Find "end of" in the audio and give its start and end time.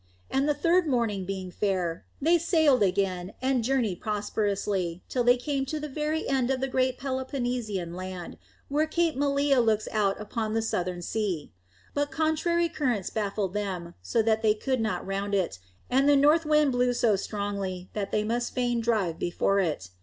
6.27-6.59